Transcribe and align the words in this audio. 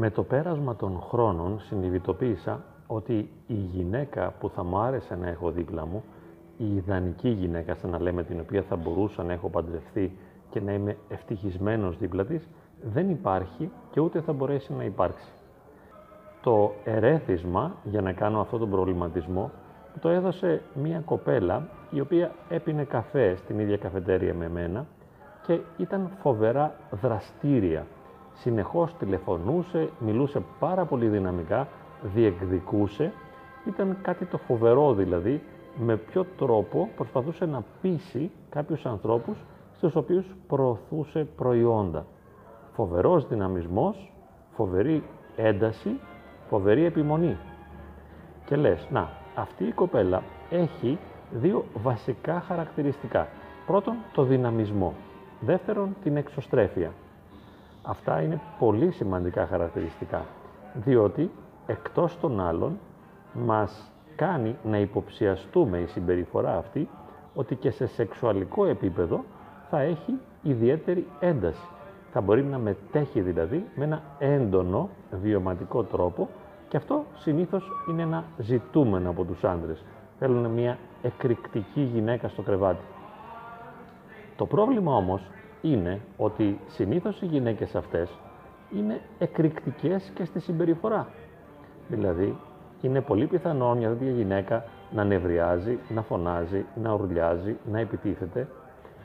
Με 0.00 0.10
το 0.10 0.22
πέρασμα 0.22 0.76
των 0.76 1.00
χρόνων 1.00 1.60
συνειδητοποίησα 1.60 2.64
ότι 2.86 3.30
η 3.46 3.54
γυναίκα 3.54 4.34
που 4.40 4.48
θα 4.48 4.64
μου 4.64 4.78
άρεσε 4.78 5.16
να 5.16 5.28
έχω 5.28 5.50
δίπλα 5.50 5.86
μου, 5.86 6.04
η 6.56 6.74
ιδανική 6.76 7.28
γυναίκα, 7.28 7.74
σαν 7.74 7.90
να 7.90 8.00
λέμε, 8.00 8.22
την 8.22 8.40
οποία 8.40 8.62
θα 8.62 8.76
μπορούσα 8.76 9.22
να 9.22 9.32
έχω 9.32 9.48
παντρευτεί 9.48 10.18
και 10.50 10.60
να 10.60 10.72
είμαι 10.72 10.96
ευτυχισμένος 11.08 11.98
δίπλα 11.98 12.24
της, 12.24 12.48
δεν 12.82 13.10
υπάρχει 13.10 13.70
και 13.90 14.00
ούτε 14.00 14.20
θα 14.20 14.32
μπορέσει 14.32 14.72
να 14.72 14.84
υπάρξει. 14.84 15.32
Το 16.42 16.72
ερέθισμα 16.84 17.74
για 17.84 18.00
να 18.00 18.12
κάνω 18.12 18.40
αυτό 18.40 18.58
τον 18.58 18.70
προβληματισμό 18.70 19.50
το 20.00 20.08
έδωσε 20.08 20.62
μία 20.74 21.00
κοπέλα 21.00 21.68
η 21.90 22.00
οποία 22.00 22.30
έπινε 22.48 22.84
καφέ 22.84 23.36
στην 23.36 23.58
ίδια 23.58 23.76
καφετέρια 23.76 24.34
με 24.34 24.48
μένα 24.48 24.86
και 25.46 25.60
ήταν 25.76 26.10
φοβερά 26.20 26.74
δραστήρια. 26.90 27.86
Συνεχώς 28.40 28.94
τηλεφωνούσε, 28.98 29.88
μιλούσε 29.98 30.42
πάρα 30.58 30.84
πολύ 30.84 31.08
δυναμικά, 31.08 31.68
διεκδικούσε. 32.14 33.12
Ήταν 33.66 33.96
κάτι 34.02 34.24
το 34.24 34.38
φοβερό 34.38 34.94
δηλαδή, 34.94 35.42
με 35.78 35.96
ποιο 35.96 36.26
τρόπο 36.36 36.88
προσπαθούσε 36.96 37.46
να 37.46 37.64
πείσει 37.80 38.30
κάποιους 38.50 38.86
ανθρώπους 38.86 39.36
στους 39.76 39.94
οποίους 39.96 40.26
προωθούσε 40.46 41.26
προϊόντα. 41.36 42.06
Φοβερός 42.72 43.28
δυναμισμός, 43.28 44.12
φοβερή 44.50 45.02
ένταση, 45.36 46.00
φοβερή 46.48 46.84
επιμονή. 46.84 47.36
Και 48.46 48.56
λες, 48.56 48.86
να, 48.90 49.08
αυτή 49.34 49.64
η 49.64 49.72
κοπέλα 49.72 50.22
έχει 50.50 50.98
δύο 51.30 51.64
βασικά 51.82 52.40
χαρακτηριστικά. 52.40 53.28
Πρώτον, 53.66 53.94
το 54.12 54.22
δυναμισμό. 54.22 54.94
Δεύτερον, 55.40 55.96
την 56.02 56.16
εξωστρέφεια. 56.16 56.92
Αυτά 57.82 58.22
είναι 58.22 58.40
πολύ 58.58 58.90
σημαντικά 58.90 59.46
χαρακτηριστικά, 59.46 60.24
διότι 60.74 61.30
εκτός 61.66 62.18
των 62.20 62.40
άλλων 62.40 62.78
μας 63.32 63.90
κάνει 64.16 64.56
να 64.64 64.78
υποψιαστούμε 64.78 65.78
η 65.78 65.86
συμπεριφορά 65.86 66.56
αυτή 66.56 66.88
ότι 67.34 67.54
και 67.54 67.70
σε 67.70 67.86
σεξουαλικό 67.86 68.64
επίπεδο 68.64 69.24
θα 69.70 69.80
έχει 69.80 70.18
ιδιαίτερη 70.42 71.06
ένταση. 71.20 71.68
Θα 72.12 72.20
μπορεί 72.20 72.44
να 72.44 72.58
μετέχει 72.58 73.20
δηλαδή 73.20 73.64
με 73.76 73.84
ένα 73.84 74.02
έντονο 74.18 74.88
βιωματικό 75.10 75.82
τρόπο 75.82 76.28
και 76.68 76.76
αυτό 76.76 77.04
συνήθως 77.14 77.70
είναι 77.90 78.02
ένα 78.02 78.24
ζητούμενο 78.38 79.10
από 79.10 79.24
τους 79.24 79.44
άντρες. 79.44 79.84
Θέλουν 80.18 80.46
μια 80.50 80.78
εκρηκτική 81.02 81.80
γυναίκα 81.80 82.28
στο 82.28 82.42
κρεβάτι. 82.42 82.84
Το 84.36 84.46
πρόβλημα 84.46 84.94
όμως 84.96 85.22
είναι 85.62 86.00
ότι 86.16 86.60
συνήθως 86.66 87.22
οι 87.22 87.26
γυναίκες 87.26 87.74
αυτές 87.74 88.10
είναι 88.76 89.00
εκρηκτικές 89.18 90.12
και 90.14 90.24
στη 90.24 90.40
συμπεριφορά. 90.40 91.08
Δηλαδή, 91.88 92.36
είναι 92.80 93.00
πολύ 93.00 93.26
πιθανό 93.26 93.74
μια 93.74 93.88
τέτοια 93.88 94.10
γυναίκα 94.10 94.64
να 94.90 95.04
νευριάζει, 95.04 95.78
να 95.88 96.02
φωνάζει, 96.02 96.64
να 96.74 96.92
ουρλιάζει, 96.92 97.56
να 97.70 97.78
επιτίθεται 97.78 98.48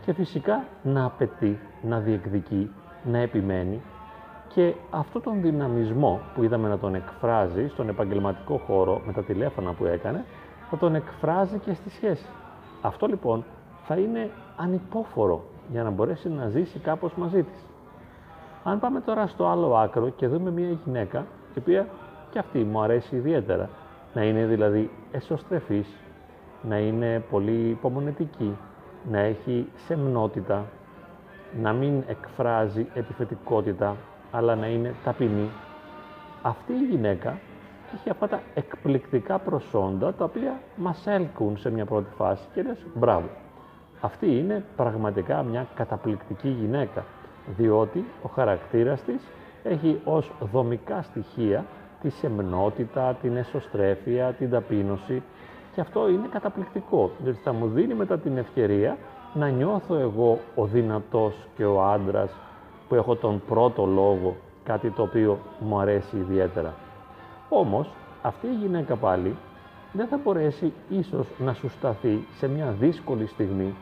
και 0.06 0.14
φυσικά 0.14 0.64
να 0.84 1.06
απαιτεί, 1.06 1.60
να 1.82 2.00
διεκδικεί, 2.00 2.72
να 3.04 3.18
επιμένει 3.18 3.82
και 4.48 4.74
αυτό 4.90 5.20
τον 5.20 5.42
δυναμισμό 5.42 6.22
που 6.36 6.44
είδαμε 6.44 6.68
να 6.68 6.78
τον 6.78 6.96
εκφράζει 6.96 7.68
στον 7.68 7.90
επαγγελματικό 7.90 8.58
χώρο 8.58 9.02
με 9.06 9.14
τα 9.14 9.24
τηλέφωνα 9.24 9.74
που 9.74 9.86
έκανε, 9.86 10.26
θα 10.70 10.78
τον 10.78 10.96
εκφράζει 10.96 11.58
και 11.58 11.74
στη 11.74 11.90
σχέση. 11.90 12.26
Αυτό 12.82 13.08
λοιπόν 13.08 13.46
θα 13.86 13.96
είναι 13.96 14.30
ανυπόφορο 14.58 15.44
για 15.72 15.84
να 15.84 15.90
μπορέσει 15.90 16.30
να 16.30 16.48
ζήσει 16.48 16.80
κάπως 16.80 17.14
μαζί 17.16 17.44
της. 17.44 17.64
Αν 18.64 18.80
πάμε 18.80 19.00
τώρα 19.02 19.28
στο 19.28 19.48
άλλο 19.48 19.76
άκρο 19.76 20.10
και 20.10 20.28
δούμε 20.28 20.52
μια 20.52 20.78
γυναίκα, 20.86 21.26
η 21.56 21.60
οποία 21.60 21.88
και 22.32 22.40
αυτή 22.40 22.60
μου 22.60 22.82
αρέσει 22.82 23.16
ιδιαίτερα, 23.16 23.70
να 24.14 24.24
είναι 24.24 24.46
δηλαδή 24.46 24.90
εσωστρεφής, 25.12 25.88
να 26.62 26.78
είναι 26.78 27.24
πολύ 27.30 27.70
υπομονετική, 27.70 28.58
να 29.12 29.20
έχει 29.20 29.70
σεμνότητα, 29.76 30.66
να 31.62 31.74
μην 31.74 32.04
εκφράζει 32.08 32.88
επιθετικότητα, 32.94 33.96
αλλά 34.32 34.56
να 34.56 34.68
είναι 34.68 34.94
ταπεινή. 35.04 35.50
Αυτή 36.42 36.74
η 36.74 36.86
γυναίκα 36.90 37.38
έχει 37.94 38.10
αυτά 38.10 38.28
τα 38.28 38.42
εκπληκτικά 38.54 39.40
προσόντα 39.40 40.14
τα 40.14 40.24
οποία 40.24 40.60
μας 40.76 41.08
έλκουν 41.08 41.58
σε 41.58 41.72
μια 41.72 41.86
πρώτη 41.86 42.10
φάση 42.18 42.48
και 42.54 42.62
λες 42.62 42.86
μπράβο. 42.94 43.30
Αυτή 44.06 44.38
είναι 44.38 44.64
πραγματικά 44.76 45.44
μια 45.44 45.68
καταπληκτική 45.76 46.50
γυναίκα, 46.50 47.06
διότι 47.58 48.06
ο 48.24 48.28
χαρακτήρας 48.28 49.02
της 49.02 49.22
έχει 49.64 50.02
ως 50.04 50.32
δομικά 50.52 51.02
στοιχεία 51.02 51.66
τη 52.02 52.10
σεμνότητα, 52.10 53.18
την 53.22 53.36
εσωστρέφεια, 53.38 54.34
την 54.34 54.50
ταπείνωση 54.50 55.24
και 55.76 55.82
αυτό 55.82 56.10
είναι 56.10 56.28
καταπληκτικό, 56.32 57.12
διότι 57.24 57.40
θα 57.44 57.54
μου 57.54 57.68
δίνει 57.68 57.94
μετά 57.94 58.18
την 58.18 58.38
ευκαιρία 58.38 58.98
να 59.34 59.48
νιώθω 59.48 59.96
εγώ 59.96 60.40
ο 60.56 60.66
δυνατός 60.66 61.36
και 61.56 61.66
ο 61.66 61.84
άντρας 61.84 62.32
που 62.88 62.96
έχω 62.96 63.16
τον 63.16 63.42
πρώτο 63.48 63.86
λόγο, 63.86 64.36
κάτι 64.64 64.90
το 64.90 65.02
οποίο 65.02 65.40
μου 65.60 65.80
αρέσει 65.80 66.18
ιδιαίτερα. 66.18 66.74
Όμως, 67.50 67.90
αυτή 68.22 68.48
η 68.48 68.56
γυναίκα 68.62 68.96
πάλι 68.96 69.36
δεν 69.92 70.08
θα 70.08 70.20
μπορέσει 70.24 70.74
ίσως 70.90 71.28
να 71.38 71.54
σου 71.54 71.70
σταθεί 71.70 72.28
σε 72.38 72.48
μια 72.48 72.76
δύσκολη 72.80 73.26
στιγμή, 73.28 73.76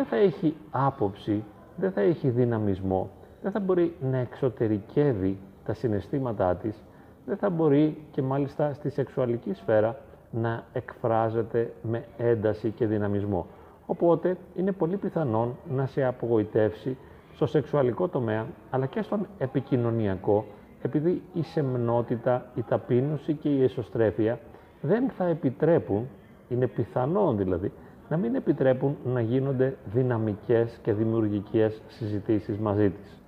δεν 0.00 0.08
θα 0.08 0.16
έχει 0.16 0.56
άποψη, 0.70 1.44
δεν 1.76 1.92
θα 1.92 2.00
έχει 2.00 2.28
δυναμισμό, 2.28 3.10
δεν 3.42 3.52
θα 3.52 3.60
μπορεί 3.60 3.96
να 4.00 4.16
εξωτερικεύει 4.16 5.38
τα 5.64 5.74
συναισθήματά 5.74 6.56
της, 6.56 6.82
δεν 7.26 7.36
θα 7.36 7.50
μπορεί 7.50 7.96
και 8.10 8.22
μάλιστα 8.22 8.72
στη 8.72 8.90
σεξουαλική 8.90 9.52
σφαίρα 9.52 9.96
να 10.30 10.64
εκφράζεται 10.72 11.72
με 11.82 12.04
ένταση 12.16 12.70
και 12.70 12.86
δυναμισμό. 12.86 13.46
Οπότε 13.86 14.36
είναι 14.56 14.72
πολύ 14.72 14.96
πιθανόν 14.96 15.56
να 15.74 15.86
σε 15.86 16.04
απογοητεύσει 16.04 16.96
στο 17.34 17.46
σεξουαλικό 17.46 18.08
τομέα, 18.08 18.46
αλλά 18.70 18.86
και 18.86 19.02
στον 19.02 19.26
επικοινωνιακό, 19.38 20.44
επειδή 20.82 21.22
η 21.34 21.42
σεμνότητα, 21.42 22.46
η 22.54 22.62
ταπείνωση 22.62 23.34
και 23.34 23.48
η 23.48 23.62
εσωστρέφεια 23.62 24.38
δεν 24.80 25.10
θα 25.10 25.24
επιτρέπουν, 25.24 26.08
είναι 26.48 26.66
πιθανόν 26.66 27.36
δηλαδή, 27.36 27.72
να 28.10 28.16
μην 28.16 28.34
επιτρέπουν 28.34 28.96
να 29.04 29.20
γίνονται 29.20 29.76
δυναμικές 29.92 30.78
και 30.82 30.92
δημιουργικές 30.92 31.82
συζητήσεις 31.88 32.58
μαζί 32.58 32.90
της. 32.90 33.22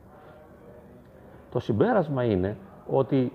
Το 1.50 1.59
συμπέρασμα 1.59 2.25
είναι 2.25 2.56
ότι 2.87 3.32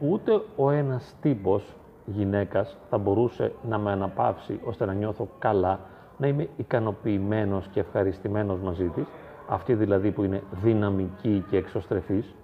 ούτε 0.00 0.42
ο 0.56 0.70
ένας 0.70 1.14
τύπος 1.20 1.76
γυναίκας 2.06 2.76
θα 2.90 2.98
μπορούσε 2.98 3.52
να 3.68 3.78
με 3.78 3.90
αναπαύσει 3.90 4.60
ώστε 4.64 4.84
να 4.84 4.92
νιώθω 4.92 5.28
καλά, 5.38 5.80
να 6.18 6.26
είμαι 6.26 6.48
ικανοποιημένος 6.56 7.66
και 7.66 7.80
ευχαριστημένος 7.80 8.60
μαζί 8.60 8.84
της, 8.84 9.06
αυτή 9.48 9.74
δηλαδή 9.74 10.10
που 10.10 10.24
είναι 10.24 10.42
δυναμική 10.62 11.44
και 11.50 11.56
εξωστρεφής, 11.56 12.34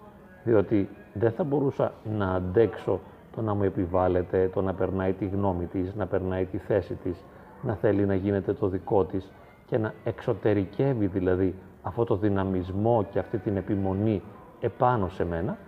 διότι 0.44 0.88
δεν 1.14 1.30
θα 1.32 1.44
μπορούσα 1.44 1.92
να 2.18 2.34
αντέξω 2.34 3.00
το 3.34 3.42
να 3.42 3.54
μου 3.54 3.62
επιβάλλεται, 3.62 4.50
το 4.54 4.62
να 4.62 4.74
περνάει 4.74 5.12
τη 5.12 5.26
γνώμη 5.26 5.64
της, 5.64 5.94
να 5.94 6.06
περνάει 6.06 6.44
τη 6.44 6.58
θέση 6.58 6.94
της, 6.94 7.24
να 7.62 7.74
θέλει 7.74 8.06
να 8.06 8.14
γίνεται 8.14 8.52
το 8.52 8.66
δικό 8.66 9.04
της 9.04 9.30
και 9.66 9.78
να 9.78 9.94
εξωτερικεύει 10.04 11.06
δηλαδή 11.06 11.54
αυτό 11.82 12.04
το 12.04 12.16
δυναμισμό 12.16 13.06
και 13.12 13.18
αυτή 13.18 13.38
την 13.38 13.56
επιμονή 13.56 14.22
επάνω 14.60 15.08
σε 15.08 15.24
μένα, 15.24 15.58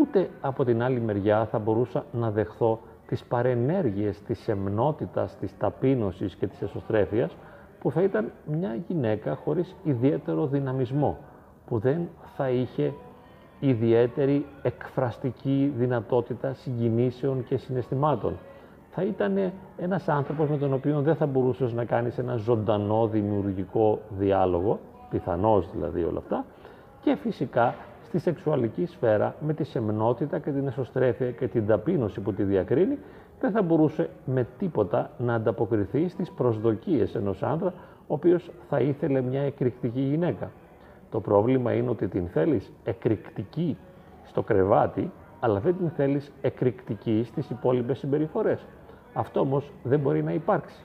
ούτε 0.00 0.30
από 0.40 0.64
την 0.64 0.82
άλλη 0.82 1.00
μεριά 1.00 1.46
θα 1.46 1.58
μπορούσα 1.58 2.04
να 2.12 2.30
δεχθώ 2.30 2.80
τις 3.06 3.24
παρενέργειες 3.24 4.22
της 4.22 4.48
εμνότητας, 4.48 5.36
της 5.36 5.56
ταπείνωσης 5.58 6.34
και 6.34 6.46
της 6.46 6.62
εσωστρέφειας 6.62 7.36
που 7.80 7.90
θα 7.90 8.02
ήταν 8.02 8.32
μια 8.46 8.78
γυναίκα 8.88 9.34
χωρίς 9.34 9.74
ιδιαίτερο 9.84 10.46
δυναμισμό, 10.46 11.18
που 11.66 11.78
δεν 11.78 12.08
θα 12.36 12.50
είχε 12.50 12.94
ιδιαίτερη 13.60 14.46
εκφραστική 14.62 15.72
δυνατότητα 15.76 16.54
συγκινήσεων 16.54 17.44
και 17.44 17.56
συναισθημάτων. 17.56 18.38
Θα 18.94 19.02
ήταν 19.02 19.52
ένας 19.76 20.08
άνθρωπος 20.08 20.48
με 20.48 20.56
τον 20.56 20.72
οποίο 20.72 21.00
δεν 21.00 21.14
θα 21.14 21.26
μπορούσες 21.26 21.72
να 21.72 21.84
κάνεις 21.84 22.18
ένα 22.18 22.36
ζωντανό 22.36 23.06
δημιουργικό 23.06 23.98
διάλογο, 24.18 24.78
πιθανώς 25.10 25.70
δηλαδή 25.72 26.02
όλα 26.02 26.18
αυτά, 26.18 26.44
και 27.00 27.16
φυσικά 27.16 27.74
στη 28.04 28.18
σεξουαλική 28.18 28.86
σφαίρα 28.86 29.34
με 29.40 29.54
τη 29.54 29.64
σεμνότητα 29.64 30.38
και 30.38 30.50
την 30.50 30.66
εσωστρέφεια 30.66 31.30
και 31.30 31.48
την 31.48 31.66
ταπείνωση 31.66 32.20
που 32.20 32.32
τη 32.32 32.42
διακρίνει 32.42 32.98
δεν 33.40 33.50
θα 33.50 33.62
μπορούσε 33.62 34.10
με 34.24 34.46
τίποτα 34.58 35.10
να 35.18 35.34
ανταποκριθεί 35.34 36.08
στις 36.08 36.30
προσδοκίες 36.30 37.14
ενός 37.14 37.42
άντρα 37.42 37.72
ο 38.06 38.14
οποίος 38.14 38.50
θα 38.68 38.80
ήθελε 38.80 39.20
μια 39.20 39.40
εκρηκτική 39.40 40.00
γυναίκα. 40.00 40.50
Το 41.10 41.20
πρόβλημα 41.20 41.72
είναι 41.72 41.90
ότι 41.90 42.08
την 42.08 42.28
θέλεις 42.28 42.72
εκρηκτική 42.84 43.76
στο 44.24 44.42
κρεβάτι, 44.42 45.10
αλλά 45.40 45.60
δεν 45.60 45.76
την 45.76 45.90
θέλεις 45.90 46.32
εκρηκτική 46.40 47.24
στις 47.26 47.50
υπόλοιπες 47.50 47.98
συμπεριφορές. 47.98 48.66
Αυτό 49.14 49.40
όμως 49.40 49.72
δεν 49.82 50.00
μπορεί 50.00 50.22
να 50.22 50.32
υπάρξει. 50.32 50.84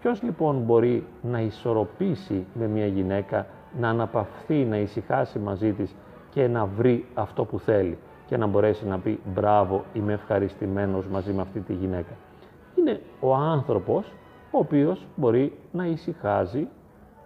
Ποιος 0.00 0.22
λοιπόν 0.22 0.56
μπορεί 0.56 1.06
να 1.22 1.40
ισορροπήσει 1.40 2.46
με 2.54 2.66
μια 2.66 2.86
γυναίκα, 2.86 3.46
να 3.78 3.88
αναπαυθεί, 3.88 4.64
να 4.64 4.76
ησυχάσει 4.76 5.38
μαζί 5.38 5.72
της 5.72 5.94
και 6.30 6.48
να 6.48 6.66
βρει 6.66 7.06
αυτό 7.14 7.44
που 7.44 7.58
θέλει 7.58 7.98
και 8.26 8.36
να 8.36 8.46
μπορέσει 8.46 8.86
να 8.86 8.98
πει 8.98 9.20
μπράβο, 9.34 9.84
είμαι 9.92 10.12
ευχαριστημένος 10.12 11.06
μαζί 11.06 11.32
με 11.32 11.42
αυτή 11.42 11.60
τη 11.60 11.72
γυναίκα. 11.72 12.12
Είναι 12.78 13.00
ο 13.20 13.34
άνθρωπος 13.34 14.12
ο 14.50 14.58
οποίος 14.58 15.06
μπορεί 15.16 15.58
να 15.72 15.86
ησυχάζει 15.86 16.68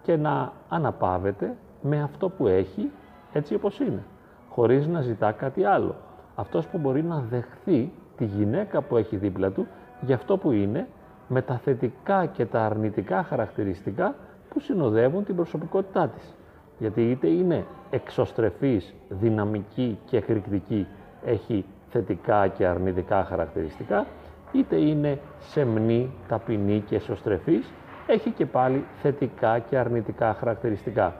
και 0.01 0.17
να 0.17 0.51
αναπαύεται 0.69 1.55
με 1.81 2.01
αυτό 2.01 2.29
που 2.29 2.47
έχει 2.47 2.91
έτσι 3.33 3.55
όπως 3.55 3.79
είναι, 3.79 4.03
χωρίς 4.49 4.87
να 4.87 5.01
ζητά 5.01 5.31
κάτι 5.31 5.63
άλλο. 5.63 5.95
Αυτός 6.35 6.67
που 6.67 6.77
μπορεί 6.77 7.03
να 7.03 7.23
δεχθεί 7.29 7.91
τη 8.17 8.25
γυναίκα 8.25 8.81
που 8.81 8.97
έχει 8.97 9.15
δίπλα 9.15 9.51
του 9.51 9.67
για 10.01 10.15
αυτό 10.15 10.37
που 10.37 10.51
είναι, 10.51 10.87
με 11.27 11.41
τα 11.41 11.57
θετικά 11.57 12.25
και 12.25 12.45
τα 12.45 12.65
αρνητικά 12.65 13.23
χαρακτηριστικά 13.23 14.15
που 14.49 14.59
συνοδεύουν 14.59 15.23
την 15.25 15.35
προσωπικότητά 15.35 16.07
της. 16.07 16.33
Γιατί 16.77 17.09
είτε 17.09 17.27
είναι 17.27 17.65
εξωστρεφής, 17.89 18.93
δυναμική 19.09 19.99
και 20.05 20.17
εκρηκτική, 20.17 20.87
έχει 21.25 21.65
θετικά 21.89 22.47
και 22.47 22.65
αρνητικά 22.65 23.23
χαρακτηριστικά, 23.23 24.05
είτε 24.51 24.75
είναι 24.75 25.19
σεμνή, 25.39 26.11
ταπεινή 26.27 26.83
και 26.87 26.95
εσωστρεφής, 26.95 27.71
έχει 28.07 28.29
και 28.31 28.45
πάλι 28.45 28.85
θετικά 29.01 29.59
και 29.59 29.77
αρνητικά 29.77 30.33
χαρακτηριστικά. 30.33 31.15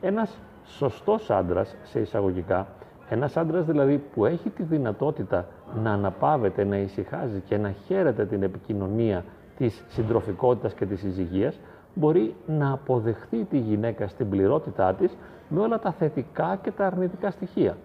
Ένας 0.00 0.38
σωστός 0.64 1.30
άντρας, 1.30 1.76
σε 1.82 2.00
εισαγωγικά, 2.00 2.66
ένας 3.08 3.36
άντρας 3.36 3.64
δηλαδή 3.64 4.02
που 4.14 4.24
έχει 4.24 4.50
τη 4.50 4.62
δυνατότητα 4.62 5.46
να 5.82 5.92
αναπαύεται, 5.92 6.64
να 6.64 6.76
ησυχάζει 6.76 7.40
και 7.40 7.56
να 7.56 7.70
χαίρεται 7.70 8.26
την 8.26 8.42
επικοινωνία 8.42 9.24
της 9.56 9.84
συντροφικότητας 9.88 10.74
και 10.74 10.86
της 10.86 11.00
συζυγίας, 11.00 11.60
μπορεί 11.94 12.34
να 12.46 12.72
αποδεχθεί 12.72 13.44
τη 13.44 13.58
γυναίκα 13.58 14.08
στην 14.08 14.28
πληρότητά 14.30 14.94
της 14.94 15.16
με 15.48 15.60
όλα 15.60 15.78
τα 15.78 15.92
θετικά 15.92 16.58
και 16.62 16.70
τα 16.70 16.86
αρνητικά 16.86 17.30
στοιχεία. 17.30 17.76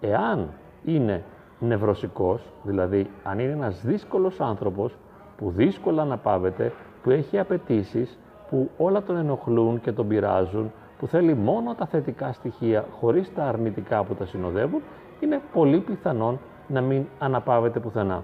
Εάν 0.00 0.48
είναι 0.84 1.22
νευρωσικός, 1.58 2.52
δηλαδή 2.62 3.10
αν 3.24 3.38
είναι 3.38 3.52
ένας 3.52 3.82
δύσκολος 3.84 4.40
άνθρωπος 4.40 4.96
που 5.36 5.50
δύσκολα 5.50 6.02
αναπαύεται, 6.02 6.72
που 7.02 7.10
έχει 7.10 7.38
απαιτήσεις, 7.38 8.18
που 8.50 8.70
όλα 8.76 9.02
τον 9.02 9.16
ενοχλούν 9.16 9.80
και 9.80 9.92
τον 9.92 10.08
πειράζουν, 10.08 10.72
που 10.98 11.06
θέλει 11.06 11.34
μόνο 11.34 11.74
τα 11.74 11.86
θετικά 11.86 12.32
στοιχεία 12.32 12.84
χωρίς 13.00 13.34
τα 13.34 13.44
αρνητικά 13.44 14.04
που 14.04 14.14
τα 14.14 14.26
συνοδεύουν, 14.26 14.80
είναι 15.20 15.40
πολύ 15.52 15.78
πιθανόν 15.80 16.38
να 16.68 16.80
μην 16.80 17.06
αναπαύεται 17.18 17.80
πουθενά. 17.80 18.22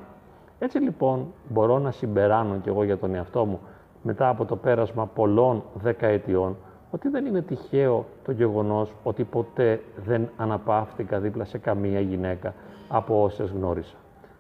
Έτσι 0.59 0.79
λοιπόν 0.79 1.33
μπορώ 1.49 1.79
να 1.79 1.91
συμπεράνω 1.91 2.57
κι 2.57 2.69
εγώ 2.69 2.85
για 2.85 2.99
τον 2.99 3.15
εαυτό 3.15 3.45
μου 3.45 3.61
μετά 4.03 4.29
από 4.29 4.45
το 4.45 4.57
πέρασμα 4.57 5.07
πολλών 5.07 5.63
δεκαετιών 5.75 6.57
ότι 6.91 7.09
δεν 7.09 7.27
είναι 7.27 7.43
τυχαίο 7.43 8.05
το 8.25 8.33
γεγονός 8.33 8.95
ότι 9.03 9.25
ποτέ 9.25 9.81
δεν 10.05 10.31
αναπαύτηκα 10.37 11.21
δίπλα 11.21 11.45
σε 11.45 11.59
καμία 11.59 12.01
γυναίκα 12.01 12.55
από 12.89 13.23
όσες 13.23 13.51
γνώρισα. 13.51 13.95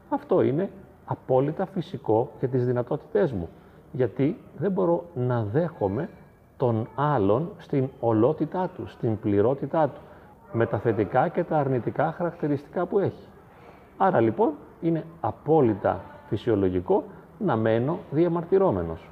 Αυτό 0.09 0.43
είναι 0.43 0.71
απόλυτα 1.05 1.67
φυσικό 1.67 2.31
για 2.39 2.49
τις 2.49 2.67
δυνατότητές 2.67 3.33
μου, 3.33 3.49
γιατί 3.93 4.37
δεν 4.57 4.73
μπορώ 4.73 5.05
να 5.15 5.43
δέχομαι 5.43 6.09
τον 6.63 6.89
άλλον 6.95 7.51
στην 7.59 7.89
ολότητά 8.01 8.71
τους, 8.77 8.93
στην 8.93 9.19
πληρότητά 9.19 9.89
του, 9.89 10.01
με 10.53 10.67
τα 10.67 10.79
θετικά 10.79 11.29
και 11.29 11.45
τα 11.45 11.59
αρνητικά 11.59 12.13
χαρακτηριστικά 12.17 12.87
που 12.87 12.99
έχει. 12.99 13.27
Άρα 13.97 14.21
λοιπόν 14.21 14.53
είναι 14.81 15.05
απόλυτα 15.21 16.01
φυσιολογικό 16.29 17.05
να 17.39 17.57
μένω 17.57 17.99
διαμαρτυρόμενος. 18.11 19.09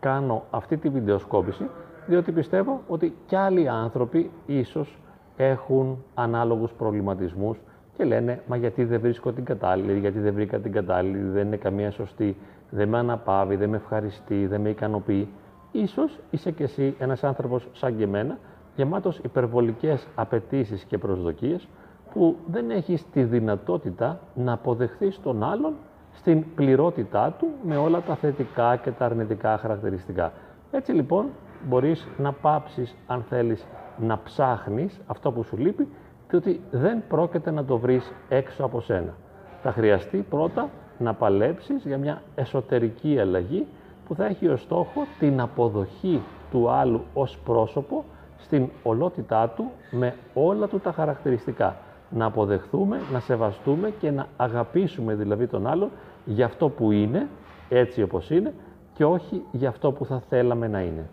Κάνω 0.00 0.42
αυτή 0.50 0.76
τη 0.76 0.88
βιντεοσκόπηση 0.88 1.68
διότι 2.06 2.32
πιστεύω 2.32 2.80
ότι 2.88 3.14
κι 3.26 3.36
άλλοι 3.36 3.68
άνθρωποι 3.68 4.30
ίσως 4.46 4.98
έχουν 5.36 6.04
ανάλογους 6.14 6.72
προβληματισμούς 6.72 7.58
και 7.96 8.04
λένε 8.04 8.42
«Μα 8.46 8.56
γιατί 8.56 8.84
δεν 8.84 9.00
βρίσκω 9.00 9.32
την 9.32 9.44
κατάλληλη, 9.44 9.98
γιατί 9.98 10.18
δεν 10.18 10.34
βρήκα 10.34 10.58
την 10.58 10.72
κατάλληλη, 10.72 11.18
δεν 11.18 11.46
είναι 11.46 11.56
καμία 11.56 11.90
σωστή, 11.90 12.36
δεν 12.70 12.88
με 12.88 12.98
αναπαύει, 12.98 13.56
δεν 13.56 13.68
με 13.68 13.76
ευχαριστεί, 13.76 14.46
δεν 14.46 14.60
με 14.60 14.68
ικανοποιεί». 14.68 15.28
Ίσως 15.72 16.18
είσαι 16.30 16.50
κι 16.50 16.62
εσύ 16.62 16.94
ένας 16.98 17.24
άνθρωπος 17.24 17.68
σαν 17.72 17.96
και 17.96 18.02
εμένα, 18.02 18.38
γεμάτος 18.76 19.18
υπερβολικές 19.18 20.06
απαιτήσεις 20.14 20.84
και 20.84 20.98
προσδοκίες, 20.98 21.68
που 22.12 22.36
δεν 22.46 22.70
έχεις 22.70 23.10
τη 23.10 23.22
δυνατότητα 23.22 24.20
να 24.34 24.52
αποδεχθείς 24.52 25.20
τον 25.22 25.42
άλλον 25.42 25.74
στην 26.12 26.54
πληρότητά 26.54 27.34
του 27.38 27.46
με 27.62 27.76
όλα 27.76 28.00
τα 28.00 28.14
θετικά 28.14 28.76
και 28.76 28.90
τα 28.90 29.04
αρνητικά 29.04 29.58
χαρακτηριστικά. 29.58 30.32
Έτσι 30.70 30.92
λοιπόν 30.92 31.26
μπορείς 31.68 32.08
να 32.18 32.32
πάψεις 32.32 32.96
αν 33.06 33.22
θέλεις 33.28 33.66
να 33.98 34.20
ψάχνεις 34.24 35.00
αυτό 35.06 35.32
που 35.32 35.42
σου 35.42 35.56
λείπει 35.56 35.88
διότι 36.28 36.60
δεν 36.70 37.02
πρόκειται 37.08 37.50
να 37.50 37.64
το 37.64 37.78
βρεις 37.78 38.12
έξω 38.28 38.64
από 38.64 38.80
σένα. 38.80 39.14
Θα 39.62 39.72
χρειαστεί 39.72 40.26
πρώτα 40.30 40.68
να 40.98 41.14
παλέψεις 41.14 41.84
για 41.84 41.98
μια 41.98 42.22
εσωτερική 42.34 43.18
αλλαγή 43.18 43.66
που 44.08 44.14
θα 44.14 44.26
έχει 44.26 44.48
ως 44.48 44.60
στόχο 44.60 45.06
την 45.18 45.40
αποδοχή 45.40 46.22
του 46.50 46.70
άλλου 46.70 47.00
ως 47.14 47.38
πρόσωπο 47.44 48.04
στην 48.38 48.68
ολότητά 48.82 49.48
του 49.48 49.70
με 49.90 50.14
όλα 50.34 50.68
του 50.68 50.80
τα 50.80 50.92
χαρακτηριστικά. 50.92 51.76
Να 52.10 52.24
αποδεχθούμε, 52.24 53.00
να 53.12 53.20
σεβαστούμε 53.20 53.90
και 53.90 54.10
να 54.10 54.26
αγαπήσουμε 54.36 55.14
δηλαδή 55.14 55.46
τον 55.46 55.66
άλλον 55.66 55.90
για 56.24 56.46
αυτό 56.46 56.68
που 56.68 56.90
είναι, 56.90 57.28
έτσι 57.68 58.02
όπως 58.02 58.30
είναι, 58.30 58.54
και 58.94 59.04
όχι 59.04 59.42
για 59.52 59.68
αυτό 59.68 59.92
που 59.92 60.04
θα 60.04 60.22
θέλαμε 60.28 60.68
να 60.68 60.80
είναι. 60.80 61.08